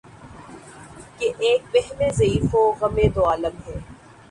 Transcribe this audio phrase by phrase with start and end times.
[1.17, 3.77] کہ ایک وہمِ ضعیف و غمِ دوعالم ہے